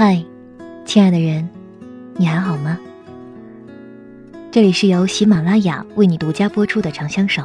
[0.00, 0.24] 嗨，
[0.84, 1.48] 亲爱的人，
[2.14, 2.78] 你还好吗？
[4.48, 7.42] 这里是由喜马拉雅为你独家播出的《长相守》，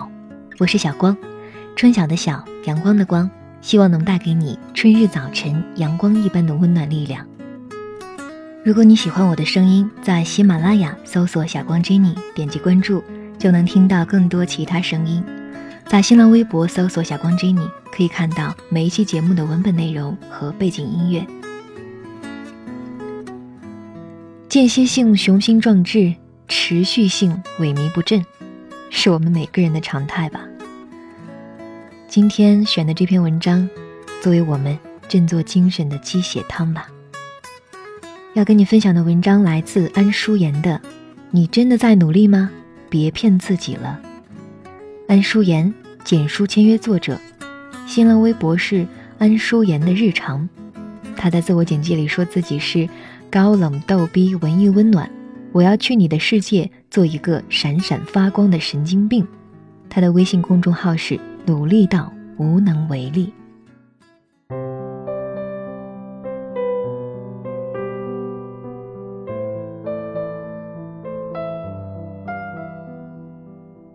[0.59, 1.17] 我是小光，
[1.75, 3.27] 春晓的晓，阳光的光，
[3.59, 7.25] 希望能带给你春日早晨阳光一般的温暖力量。
[8.63, 13.03] 如果你喜欢我的声音，在喜马拉雅搜索“小光 Jenny”，点击关注
[13.39, 15.23] 就能听到更多其他声音。
[15.87, 21.25] 在新浪微博搜索“小光 Jenny”，可以看到每一期节目的文本内容和背景音乐。
[24.53, 26.13] 间歇性雄心壮志，
[26.47, 28.23] 持续性萎靡不振，
[28.91, 30.41] 是我们每个人的常态吧。
[32.07, 33.67] 今天选的这篇文章，
[34.21, 36.87] 作为我们振作精神的鸡血汤吧。
[38.35, 40.79] 要跟你分享的文章来自安淑妍的
[41.31, 42.51] 《你真的在努力吗？
[42.91, 43.99] 别骗自己了》。
[45.07, 47.19] 安淑妍，简书签约作者，
[47.87, 48.85] 新浪微博是
[49.17, 50.47] 安淑妍的日常。
[51.17, 52.87] 她在自我简介里说自己是。
[53.33, 55.09] 高冷逗逼，文艺温暖，
[55.53, 59.27] 我要去你的世界，做一个闪闪发光的神经病。
[59.89, 63.33] 他的微信公众号是努力到无能为力。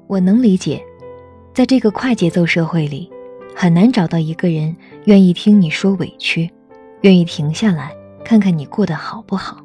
[0.08, 0.82] 我能理解，
[1.54, 3.08] 在这个快节奏社会里，
[3.54, 6.50] 很难找到一个人愿意听你说委屈，
[7.02, 7.97] 愿意停下来。
[8.28, 9.56] 看看你过得好不好？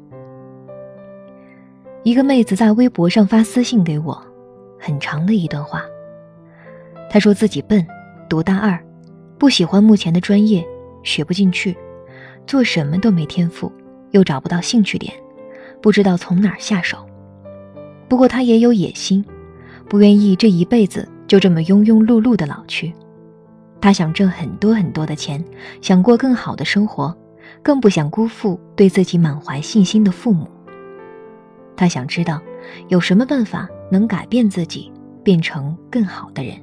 [2.02, 4.18] 一个妹子在微博上发私信给我，
[4.80, 5.82] 很长的一段话。
[7.10, 7.86] 她说自己笨，
[8.26, 8.82] 读大二，
[9.36, 10.66] 不喜欢目前的专业，
[11.02, 11.76] 学不进去，
[12.46, 13.70] 做什么都没天赋，
[14.12, 15.12] 又找不到兴趣点，
[15.82, 17.06] 不知道从哪儿下手。
[18.08, 19.22] 不过她也有野心，
[19.90, 22.94] 不愿意这一辈子就这么庸庸碌碌的老去。
[23.78, 25.44] 她想挣很多很多的钱，
[25.82, 27.14] 想过更好的生活。
[27.62, 30.48] 更不想辜负对自己满怀信心的父母。
[31.76, 32.40] 他想知道，
[32.88, 36.54] 有什么办法能改变自己，变成更好的人。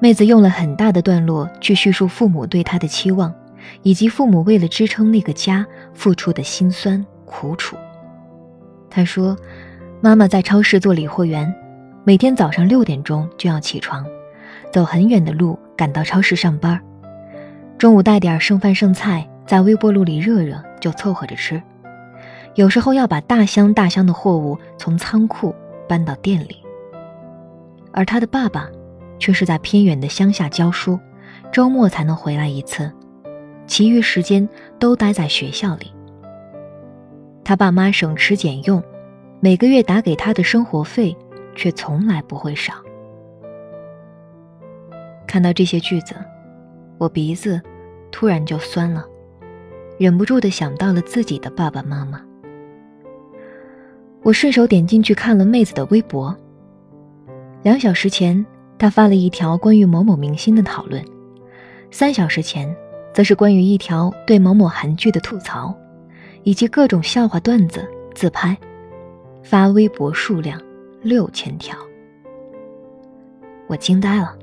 [0.00, 3.32] 妹子用了很大的段落去叙述父母对她的期望，
[3.82, 7.76] 以及父母为了支撑那个家付出的辛酸苦楚。
[8.88, 9.36] 她说
[10.00, 11.54] ：“妈妈在超市做理货员，
[12.02, 14.04] 每天早上六点钟就要起床，
[14.72, 16.80] 走很远的路赶到超市上班。”
[17.80, 21.62] 中午带点剩饭剩菜，在微波炉里热热就凑合着吃。
[22.54, 25.54] 有时候要把大箱大箱的货物从仓库
[25.88, 26.62] 搬到店里。
[27.90, 28.68] 而他的爸爸，
[29.18, 31.00] 却是在偏远的乡下教书，
[31.50, 32.92] 周末才能回来一次，
[33.66, 34.46] 其余时间
[34.78, 35.90] 都待在学校里。
[37.42, 38.82] 他爸妈省吃俭用，
[39.40, 41.16] 每个月打给他的生活费
[41.56, 42.74] 却从来不会少。
[45.26, 46.14] 看到这些句子。
[46.98, 47.58] 我鼻子
[48.10, 49.06] 突然就酸了，
[49.98, 52.20] 忍不住的想到了自己的爸爸妈妈。
[54.22, 56.36] 我顺手点进去看了妹子的微博。
[57.62, 58.44] 两小时前，
[58.78, 61.02] 她发了一条关于某某明星的讨论；
[61.90, 62.74] 三小时前，
[63.12, 65.74] 则是关于一条对某某韩剧的吐槽，
[66.42, 68.56] 以及各种笑话段子自拍。
[69.42, 70.60] 发微博数量
[71.00, 71.74] 六千条，
[73.66, 74.36] 我惊呆了。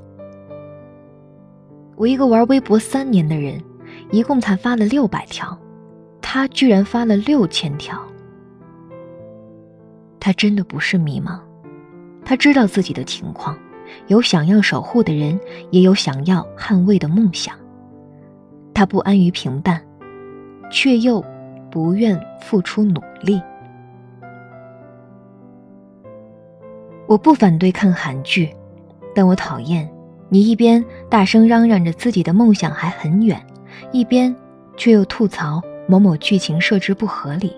[1.98, 3.60] 我一个玩微博三年的人，
[4.12, 5.58] 一共才发了六百条，
[6.22, 8.00] 他居然发了六千条。
[10.20, 11.40] 他真的不是迷茫，
[12.24, 13.58] 他知道自己的情况，
[14.06, 15.40] 有想要守护的人，
[15.72, 17.52] 也有想要捍卫的梦想。
[18.72, 19.84] 他不安于平淡，
[20.70, 21.20] 却又
[21.68, 23.42] 不愿付出努力。
[27.08, 28.54] 我不反对看韩剧，
[29.16, 29.90] 但我讨厌。
[30.28, 33.40] 你一边大声嚷嚷着自己的梦想还很远，
[33.92, 34.34] 一边
[34.76, 37.52] 却又吐槽某某剧情设置不合理。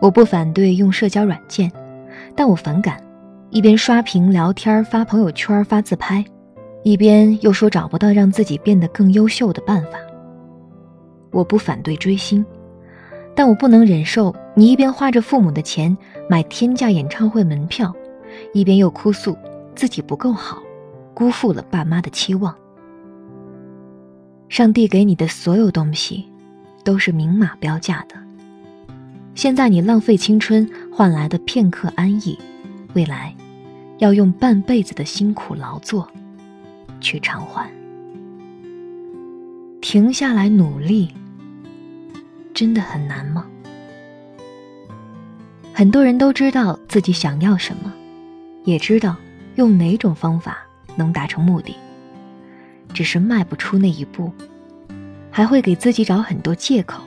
[0.00, 1.70] 我不反对用社交软件，
[2.34, 2.98] 但我反感
[3.50, 6.24] 一边刷屏聊天、发朋友圈、发自拍，
[6.82, 9.98] 一边又说找不到让自己变得更优秀的办法。
[11.30, 12.42] 我不反对追星，
[13.34, 15.94] 但我不能忍受你一边花着父母的钱
[16.26, 17.94] 买天价演唱会门票，
[18.54, 19.36] 一边又哭诉
[19.76, 20.62] 自己不够好。
[21.14, 22.54] 辜负了爸妈的期望。
[24.48, 26.28] 上帝给你的所有东西，
[26.82, 28.16] 都是明码标价的。
[29.34, 32.38] 现在你浪费青春换来的片刻安逸，
[32.94, 33.34] 未来
[33.98, 36.08] 要用半辈子的辛苦劳作
[37.00, 37.70] 去偿还。
[39.80, 41.08] 停下来努力，
[42.52, 43.46] 真的很难吗？
[45.72, 47.92] 很多人都知道自己想要什么，
[48.64, 49.16] 也知道
[49.54, 50.58] 用哪种方法。
[50.96, 51.74] 能达成目的，
[52.92, 54.32] 只是迈不出那一步。
[55.32, 57.02] 还会给自己找很多借口，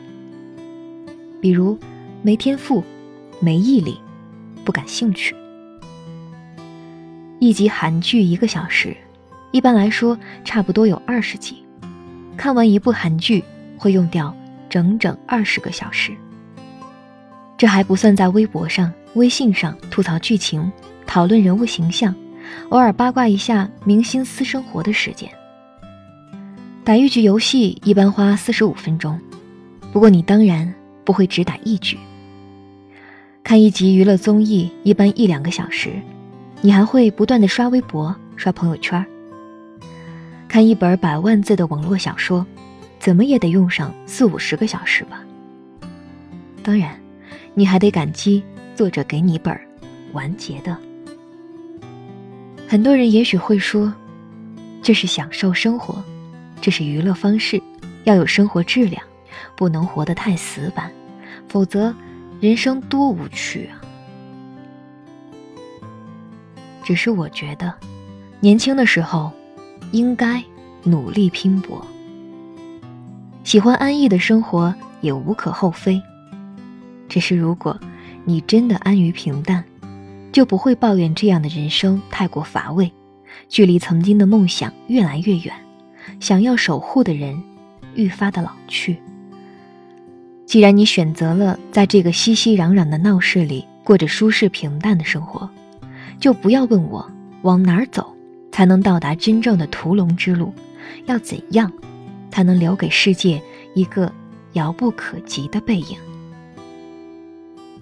[1.42, 1.78] 比如
[2.22, 2.82] 没天赋、
[3.42, 4.00] 没毅力、
[4.64, 5.36] 不感兴趣。
[7.40, 8.96] 一集韩剧一个小时，
[9.52, 11.62] 一般来说差不多有二十集。
[12.38, 13.44] 看完一部韩剧
[13.78, 14.34] 会用掉
[14.70, 16.14] 整整二十个小时。
[17.58, 20.72] 这还不算在微博上、微信上吐槽剧情、
[21.06, 22.16] 讨论人物形象，
[22.70, 25.30] 偶尔八卦一下明星私生活的时间。
[26.84, 29.20] 打一局游戏一般花四十五分钟，
[29.92, 30.74] 不过你当然
[31.04, 31.98] 不会只打一局。
[33.44, 35.92] 看一集娱乐综艺一般一两个小时。
[36.66, 39.06] 你还会不断的刷微博、刷朋友圈，
[40.48, 42.46] 看一本百万字的网络小说，
[43.00, 45.22] 怎么也得用上四五十个小时吧。
[46.64, 46.98] 当然，
[47.54, 48.42] 你还得感激
[48.78, 49.54] 作者给你本
[50.14, 50.78] 完结的。
[52.68, 53.94] 很多人也许会说，
[54.82, 56.04] 这是享受生活，
[56.60, 57.62] 这是娱乐方式，
[58.04, 59.04] 要有生活质量，
[59.56, 60.92] 不能活得太死板，
[61.48, 61.94] 否则
[62.42, 63.80] 人生多无趣啊。
[66.84, 67.74] 只是我觉得，
[68.40, 69.32] 年轻的时候，
[69.92, 70.44] 应该
[70.84, 71.86] 努力拼搏。
[73.44, 76.02] 喜欢安逸的生活也无可厚非。
[77.08, 77.80] 只是如果
[78.26, 79.64] 你真的安于平淡，
[80.34, 82.92] 就不会抱怨这样的人生太过乏味，
[83.48, 85.54] 距离曾经的梦想越来越远，
[86.20, 87.42] 想要守护的人
[87.94, 88.98] 愈发的老去。
[90.46, 95.48] 既然你选择了在这个熙熙攘攘的闹市里过着舒适平淡的生活，
[96.20, 97.10] 就不要问我
[97.44, 98.14] 往哪儿走
[98.52, 100.52] 才能到达真正的屠龙之路，
[101.06, 101.72] 要怎样
[102.32, 103.40] 才能留给世界
[103.76, 104.12] 一个
[104.54, 105.98] 遥不可及的背影？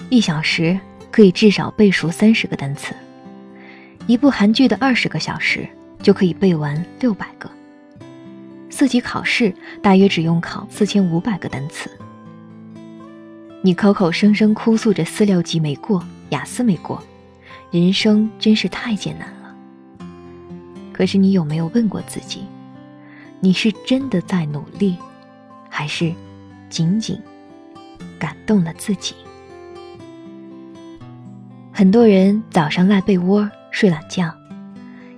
[0.09, 0.77] 一小时
[1.11, 2.95] 可以至少背熟三十个单词，
[4.07, 5.67] 一部韩剧的二十个小时
[6.01, 7.51] 就可以背完六百个。
[8.69, 11.91] 四级考试大约只用考四千五百个单词。
[13.61, 17.03] 你口口声声哭诉着四六级没过，雅思没过。
[17.69, 19.55] 人生真是太艰难了。
[20.91, 22.43] 可是你有没有问过自己，
[23.39, 24.97] 你是真的在努力，
[25.69, 26.13] 还是
[26.69, 27.19] 仅仅
[28.17, 29.13] 感动了自己？
[31.73, 34.31] 很多人早上赖被窝睡懒觉，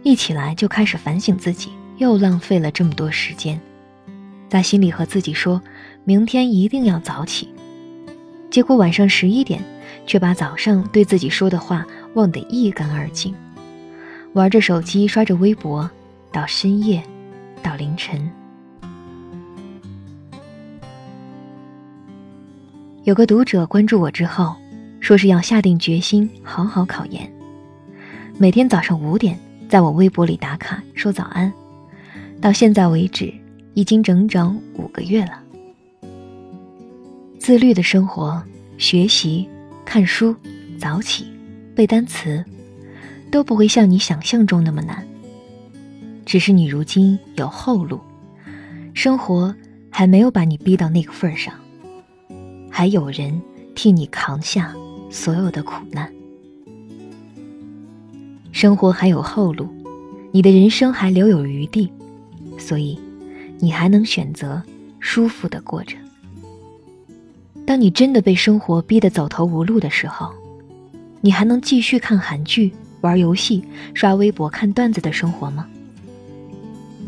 [0.03, 3.59] 一起来就开始反省自己，又浪费了这么多时间，
[4.47, 5.61] 在心里和自己说，
[6.03, 7.49] 明天一定要早起。
[8.51, 9.61] 结果晚上十一点，
[10.05, 11.85] 却把早上对自己说的话。
[12.13, 13.33] 忘得一干二净，
[14.33, 15.89] 玩着手机，刷着微博，
[16.31, 17.03] 到深夜，
[17.63, 18.31] 到凌晨。
[23.03, 24.55] 有个读者关注我之后，
[25.03, 27.29] 说是要下定决心好好考研，
[28.37, 31.51] 每天早上五点在我微博里打卡说早安，
[32.39, 33.29] 到现在为止
[33.73, 35.43] 已经整整五个月了。
[37.37, 38.41] 自律的生活，
[38.77, 39.45] 学习、
[39.83, 40.33] 看书、
[40.79, 41.27] 早起。
[41.75, 42.41] 背单词，
[43.29, 45.05] 都不会像你想象中那么难。
[46.25, 47.99] 只是你如今有后路，
[48.93, 49.53] 生活
[49.89, 51.53] 还没有把你逼到那个份儿上，
[52.71, 53.41] 还有人
[53.75, 54.73] 替你扛下
[55.13, 56.11] 所有的苦难。
[58.51, 59.69] 生活还有后路，
[60.31, 61.87] 你的人生还留有余地，
[62.57, 62.99] 所以
[63.59, 64.59] 你还能选择
[64.99, 65.95] 舒服的过着。
[67.63, 70.33] 当你真的被生活逼得走投无路的时候。
[71.21, 75.65] 你还能继续看韩剧、玩游戏、刷微博、看段子的生活吗？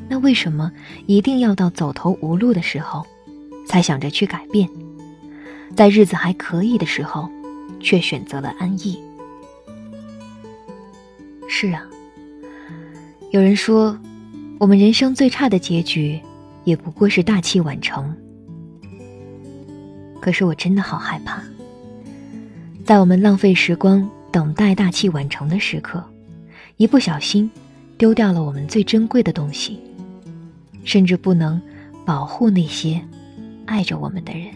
[0.07, 0.71] 那为什么
[1.05, 3.05] 一定要到走投无路的时候，
[3.67, 4.69] 才想着去改变？
[5.75, 7.29] 在日子还可以的时候，
[7.79, 8.99] 却选择了安逸？
[11.47, 11.85] 是啊，
[13.31, 13.97] 有人说，
[14.59, 16.19] 我们人生最差的结局，
[16.63, 18.15] 也不过是大器晚成。
[20.19, 21.41] 可是我真的好害怕。
[22.83, 26.03] 在我们浪费时光等待大器晚成的时刻，
[26.77, 27.49] 一不小心
[27.97, 29.79] 丢掉了我们最珍贵的东西，
[30.83, 31.61] 甚至不能
[32.05, 33.01] 保护那些
[33.65, 34.47] 爱着我们的人。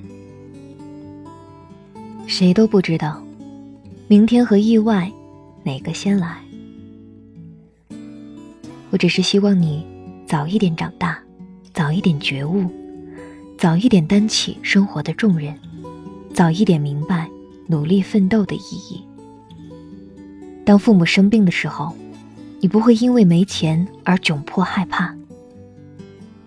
[2.29, 3.19] 谁都不知道，
[4.07, 5.11] 明天和意外
[5.63, 6.37] 哪个先来。
[8.91, 9.83] 我只是希望你
[10.27, 11.17] 早一点长大，
[11.73, 12.69] 早一点觉悟，
[13.57, 15.55] 早一点担起生活的重任，
[16.31, 17.27] 早一点明白。
[17.65, 19.03] 努力奋斗的意义。
[20.65, 21.95] 当父母生病的时候，
[22.59, 25.15] 你不会因为没钱而窘迫害怕；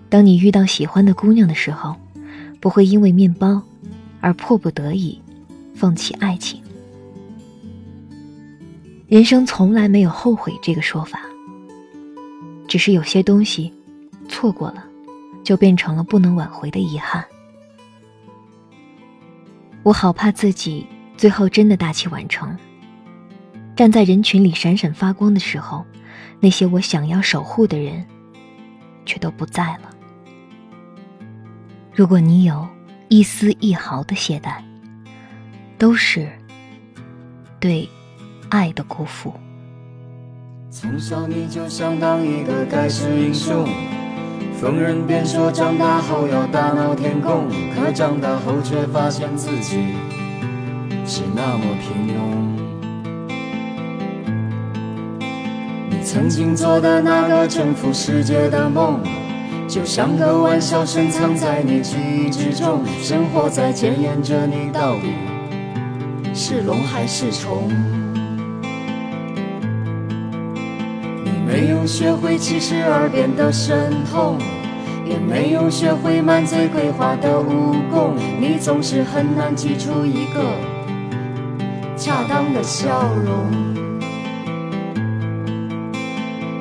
[0.09, 1.95] 当你遇到喜欢的姑娘的时候，
[2.61, 3.63] 不会因为面包
[4.21, 5.17] 而迫不得已
[5.83, 6.63] 放弃爱情。
[9.09, 11.21] 人生从来没有后悔这个说法，
[12.69, 13.75] 只是有些东西
[14.29, 14.85] 错过了，
[15.43, 17.25] 就变成了不能挽回的遗憾。
[19.83, 20.87] 我好怕自己
[21.17, 22.57] 最后真的大器晚成，
[23.75, 25.85] 站在人群里闪闪发光的时候，
[26.39, 28.07] 那些我想要守护的人，
[29.05, 29.91] 却都不在了。
[31.93, 32.65] 如果你有
[33.09, 34.63] 一丝一毫的懈怠，
[35.83, 36.29] 都是
[37.59, 37.89] 对
[38.51, 39.35] 爱的辜负。
[40.71, 43.67] 从小你就想当一个盖世英雄，
[44.61, 49.79] 逢人便说长大后要大闹天宫，可长大后却发现自己
[51.05, 52.15] 是那么平庸。
[55.91, 59.01] 你曾经做的那个征服世界的梦，
[59.67, 65.09] 就像个玩笑深藏在你记忆之中，生活在检验着你到底
[66.35, 67.69] 是龙还是虫。
[71.25, 74.39] 你没有学会七十二变的神通，
[75.05, 80.43] 也没有学会满嘴鬼话的武功，你总是很难挤出一个
[81.97, 83.83] 恰当的笑容。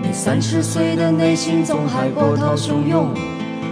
[0.04, 3.14] 你三十岁的内心总还波涛汹涌，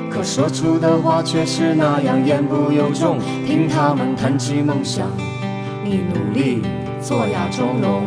[0.10, 3.20] 可说出的话却是那样言不由衷。
[3.46, 5.06] 听他们谈起梦想，
[5.90, 6.62] 你努力
[7.02, 8.04] 做哑钟聋。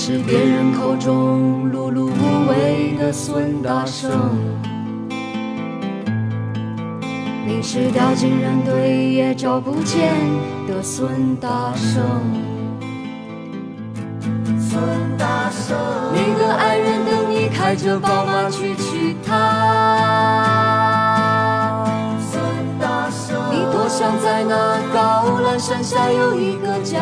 [0.00, 4.10] 是别人口中碌碌无为的孙大圣，
[7.44, 10.14] 你是掉进人堆也找不见
[10.68, 12.00] 的孙大圣。
[14.56, 14.80] 孙
[15.18, 15.76] 大圣，
[16.14, 20.57] 你的爱人等你开着宝马去娶她。
[24.08, 26.98] 想在那高岚山下有一个家。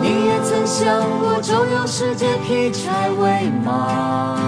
[0.00, 4.38] 你也曾想过周游世界，劈柴喂马。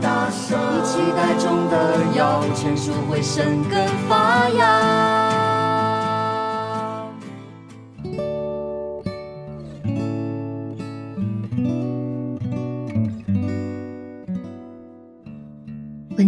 [0.00, 5.29] 大圣，你期待中的摇钱树会生根发芽。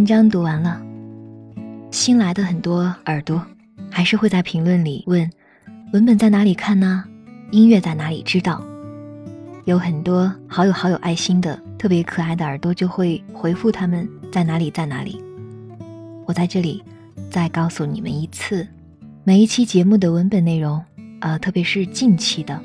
[0.02, 0.82] 文章读完了，
[1.92, 3.40] 新来的很多耳朵
[3.88, 5.30] 还是会在评论里问：
[5.92, 7.04] 文本在哪里看呢？
[7.52, 8.20] 音乐在哪里？
[8.22, 8.60] 知道
[9.64, 15.22] 有很多好友好有爱心的特别可爱的耳朵就会回复他们在哪里在哪里。
[16.26, 16.82] 我在这里
[17.30, 18.66] 再告诉你们一次，
[19.22, 20.82] 每一期节目的文本内容，
[21.20, 22.60] 呃，特别是近期的，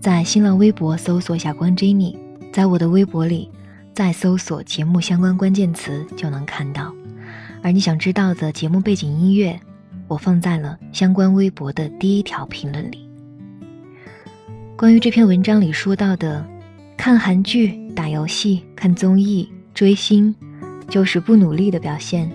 [0.00, 2.16] 在新浪微博搜索“霞光 Jenny”，
[2.52, 3.48] 在我的微博里
[3.94, 6.92] 再搜索节目相关关键词就能看到。
[7.62, 9.58] 而你想知道的节目背景音乐，
[10.08, 13.08] 我放在了相关微博的第一条评论里。
[14.76, 16.44] 关于这篇文章里说到的，
[16.96, 20.34] 看韩剧、打游戏、看综艺、追星，
[20.88, 22.28] 就是不努力的表现，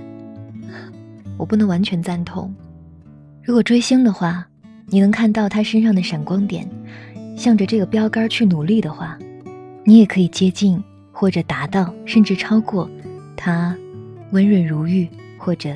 [1.38, 2.54] 我不能完全赞同。
[3.44, 4.48] 如果追星的话，
[4.86, 6.70] 你能看到他身上的闪光点，
[7.36, 9.18] 向着这个标杆去努力的话，
[9.84, 10.82] 你也可以接近
[11.20, 12.88] 或者达到，甚至超过
[13.36, 13.76] 他
[14.34, 15.74] 温润如玉或者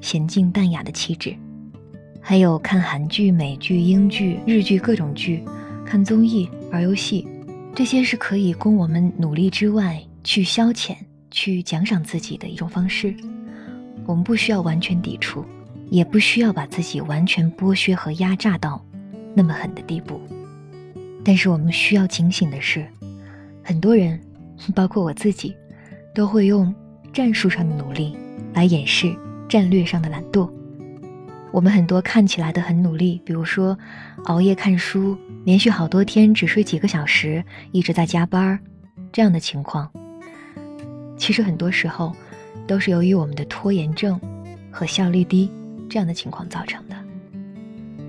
[0.00, 1.36] 娴静淡雅的气质。
[2.22, 5.44] 还有看韩剧、美剧、英剧、日剧各种剧。
[5.84, 7.28] 看综艺、玩游戏，
[7.74, 10.96] 这些是可以供我们努力之外去消遣、
[11.30, 13.14] 去奖赏自己的一种方式。
[14.06, 15.44] 我们不需要完全抵触，
[15.90, 18.82] 也不需要把自己完全剥削和压榨到
[19.34, 20.18] 那么狠的地步。
[21.22, 22.86] 但是我们需要警醒的是，
[23.62, 24.18] 很多人，
[24.74, 25.56] 包括我自己，
[26.14, 26.74] 都会用
[27.12, 28.16] 战术上的努力
[28.54, 29.14] 来掩饰
[29.48, 30.50] 战略上的懒惰。
[31.50, 33.76] 我们很多看起来的很努力，比如说
[34.24, 38.58] 熬夜看书，连续好多天只睡几个小时，一直在加班，
[39.10, 39.90] 这样的情况，
[41.16, 42.14] 其实很多时候
[42.66, 44.20] 都是由于我们的拖延症
[44.70, 45.50] 和效率低
[45.88, 46.96] 这样的情况造成的。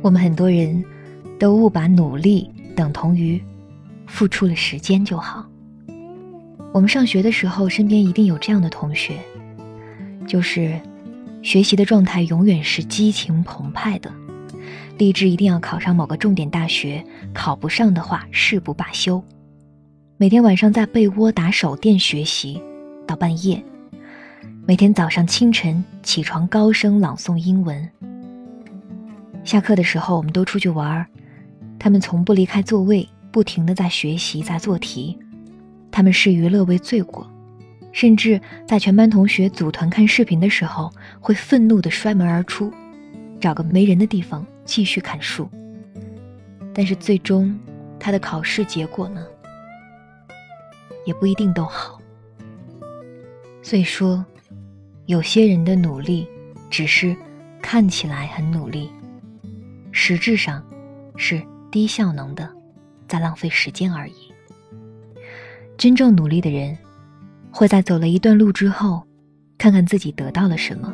[0.01, 0.83] 我们很多人
[1.39, 3.41] 都误把努力等同于
[4.05, 5.49] 付出了时间就好。
[6.71, 9.17] 我们上学的时候，身边一定有这样的同学，
[10.27, 10.79] 就是。
[11.41, 14.11] 学习的状态永远是激情澎湃的，
[14.97, 17.01] 立志一定要考上某个重点大学，
[17.33, 19.23] 考不上的话誓不罢休。
[20.17, 22.61] 每天晚上在被窝打手电学习
[23.07, 23.63] 到半夜，
[24.67, 27.89] 每天早上清晨起床高声朗诵英文。
[29.45, 31.07] 下课的时候我们都出去玩
[31.79, 35.17] 他们从不离开座位，不停的在学习在做题，
[35.91, 37.29] 他们视娱乐为罪过。
[37.91, 42.71] 甚至在全班同学组团看视频的时候，会愤怒地摔门而出，
[43.41, 45.49] 找个没人的地方继续看书。
[46.71, 47.59] 但是最终，
[47.99, 49.25] 他的考试结果呢，
[51.03, 51.99] 也不一定都好。
[53.63, 54.23] 所以说，
[55.07, 56.27] 有些人的努力
[56.69, 57.15] 只是
[57.59, 58.91] 看起来很努力，
[59.91, 60.63] 实质上
[61.17, 61.41] 是
[61.71, 62.47] 低效能的，
[63.07, 64.28] 在浪费时间而已。
[65.79, 66.77] 真正努力的人，
[67.51, 69.01] 会在走了一段路之后，
[69.57, 70.93] 看看自己得到了什么，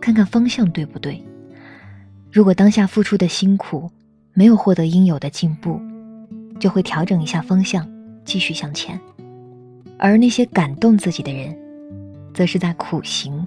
[0.00, 1.24] 看看方向对不对。
[2.32, 3.88] 如果当下付出的辛苦
[4.34, 5.80] 没有获得应有的进步，
[6.58, 7.88] 就会调整一下方向，
[8.24, 8.98] 继续向前。
[10.00, 11.56] 而那些感动自己的人，
[12.34, 13.46] 则是在苦行，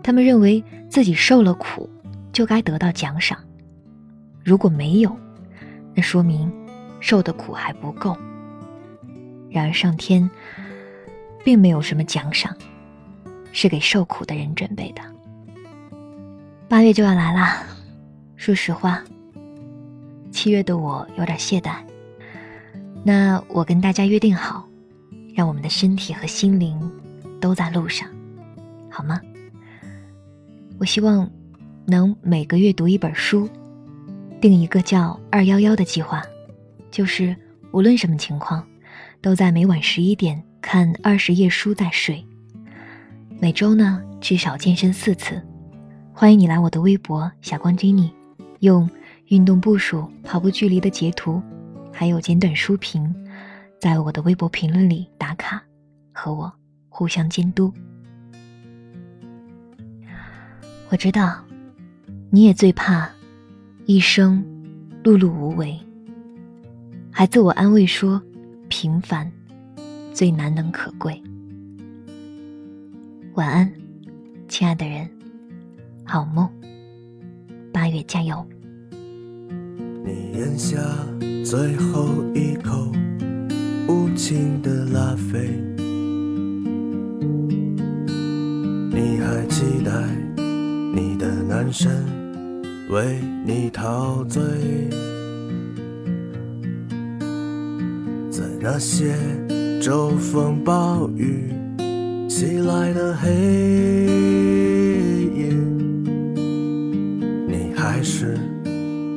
[0.00, 1.90] 他们认为自己受了苦，
[2.32, 3.36] 就该得到奖赏。
[4.44, 5.10] 如果没有，
[5.92, 6.48] 那说明
[7.00, 8.16] 受的苦还不够。
[9.52, 10.28] 然而上天
[11.44, 12.56] 并没有什么奖赏，
[13.52, 15.02] 是给受苦的人准备的。
[16.68, 17.62] 八月就要来啦，
[18.34, 19.04] 说实话，
[20.30, 21.74] 七月的我有点懈怠。
[23.04, 24.66] 那我跟大家约定好，
[25.34, 26.80] 让我们的身体和心灵
[27.40, 28.08] 都在路上，
[28.88, 29.20] 好吗？
[30.78, 31.30] 我希望
[31.84, 33.48] 能每个月读一本书，
[34.40, 36.22] 定一个叫“二幺幺”的计划，
[36.90, 37.36] 就是
[37.70, 38.66] 无论什么情况，
[39.22, 42.26] 都在每晚十一点看二十页书再睡。
[43.40, 45.40] 每周呢，至少健身四次。
[46.12, 48.10] 欢迎你来我的微博“霞光 Jenny”，
[48.58, 48.90] 用
[49.28, 51.40] 运动步数、跑步距离的截图。
[51.92, 53.14] 还有简短书评，
[53.78, 55.62] 在我的微博评论里打卡，
[56.10, 56.52] 和我
[56.88, 57.72] 互相监督。
[60.88, 61.44] 我知道，
[62.28, 63.08] 你也最怕
[63.86, 64.44] 一生
[65.04, 65.78] 碌碌无为，
[67.08, 68.20] 还自我安慰说
[68.72, 69.30] 平凡
[70.14, 71.22] 最难能可贵。
[73.34, 73.70] 晚安，
[74.48, 75.06] 亲爱的人，
[76.06, 76.48] 好梦，
[77.70, 78.42] 八月加油。
[80.02, 80.78] 你咽下
[81.44, 82.90] 最后一口
[83.88, 85.50] 无情的拉菲，
[88.90, 89.92] 你还期待
[90.94, 91.90] 你的男神
[92.88, 94.42] 为你陶醉，
[98.64, 99.12] 那些
[99.80, 101.52] 骤风暴雨
[102.28, 103.28] 袭来的黑
[105.34, 105.48] 夜，
[107.48, 108.38] 你还是。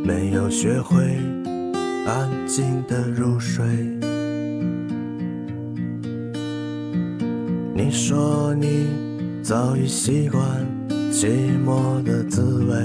[0.04, 0.98] 没有学会
[2.06, 3.66] 安静的入睡。
[7.74, 8.88] 你说你
[9.42, 10.42] 早已习惯
[11.12, 12.76] 寂寞的滋味。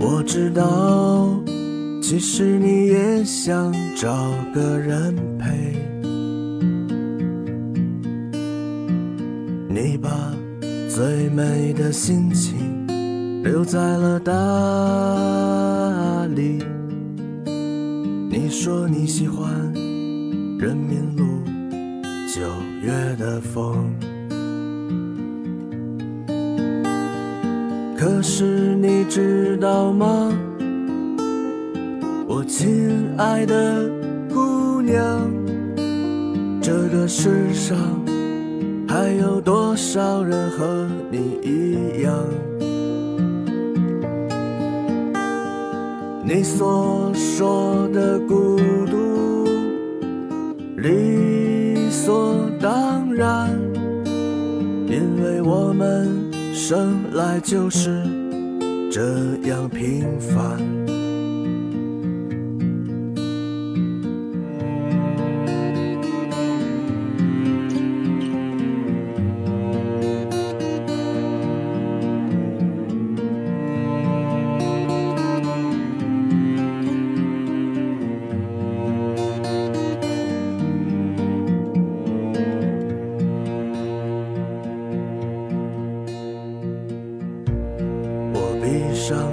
[0.00, 1.38] 我知道，
[2.08, 5.74] 其实你也想找个人陪。
[9.68, 10.08] 你把
[10.88, 12.86] 最美的心情。
[13.42, 14.32] 留在了大
[16.36, 16.62] 理。
[18.30, 19.50] 你说你喜欢
[20.60, 21.24] 人民路
[22.32, 22.40] 九
[22.82, 23.92] 月的风，
[27.98, 30.32] 可是你知道吗，
[32.46, 33.90] 亲爱的
[34.32, 35.28] 姑娘，
[36.62, 37.76] 这个世上
[38.88, 42.14] 还有多少人和你一样？
[46.24, 48.56] 你所说的孤
[48.86, 49.44] 独，
[50.76, 53.50] 理所当然，
[54.86, 58.04] 因为我们生来就是
[58.90, 59.02] 这
[59.48, 60.75] 样平凡。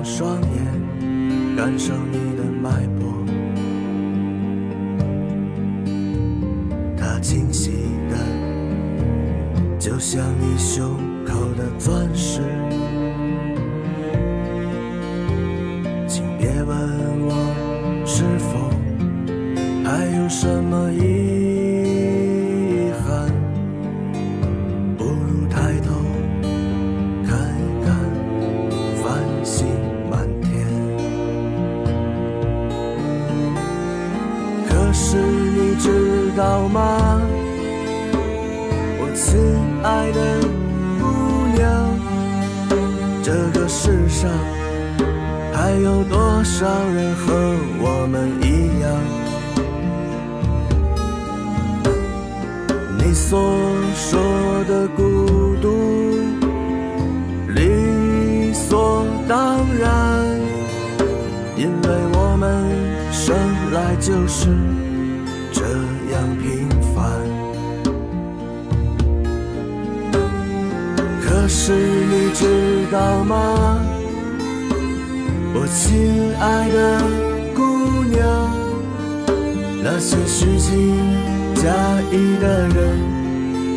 [0.04, 3.26] 双眼，感受你的脉搏，
[6.98, 7.72] 它清晰
[8.10, 8.18] 的，
[9.80, 12.62] 就像你胸口的钻石。
[34.94, 37.20] 可是你知道吗，
[39.00, 39.42] 我亲
[39.82, 40.40] 爱的
[41.02, 41.04] 姑
[41.58, 41.66] 娘，
[43.24, 44.30] 这个世上
[45.52, 47.34] 还有多少人和
[47.82, 48.88] 我们一样？
[53.00, 53.42] 你所
[53.96, 54.22] 说
[54.66, 55.72] 的孤独，
[57.48, 59.90] 理所当然，
[61.58, 62.70] 因为我们
[63.12, 63.36] 生
[63.72, 64.50] 来就是
[72.34, 73.80] 知道吗？
[75.56, 77.00] 我亲爱的
[77.56, 77.62] 姑
[78.06, 78.19] 娘，
[79.84, 80.98] 那些虚情
[81.56, 81.69] 假
[82.12, 83.00] 意的人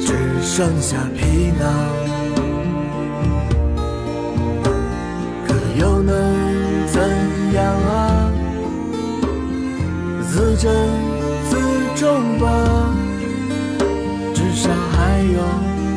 [0.00, 1.64] 只剩下皮囊，
[5.46, 6.14] 可又能
[6.86, 6.98] 怎
[7.52, 8.32] 样啊？
[10.28, 10.72] 自珍
[11.48, 11.56] 自
[11.94, 12.44] 重吧，
[14.34, 15.38] 至少还有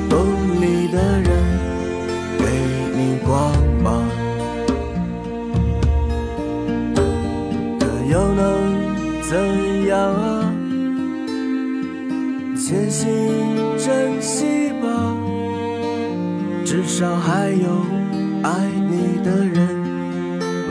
[0.10, 0.20] 懂
[0.60, 1.30] 你的人
[3.30, 4.10] 光芒。
[7.80, 8.42] 可又能
[9.22, 9.38] 怎
[9.86, 10.52] 样啊？
[12.58, 13.08] 千心
[13.78, 15.16] 珍惜吧，
[16.66, 17.86] 至少还有
[18.42, 19.56] 爱你的人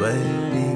[0.02, 0.12] 为
[0.52, 0.67] 你。